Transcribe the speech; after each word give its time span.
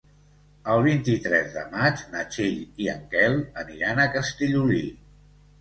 El 0.75 0.79
vint-i-tres 0.85 1.51
de 1.57 1.65
maig 1.75 2.01
na 2.15 2.25
Txell 2.31 2.57
i 2.87 2.89
en 2.97 3.05
Quel 3.15 3.39
aniran 3.65 4.03
a 4.03 4.09
Castellolí. 4.19 4.85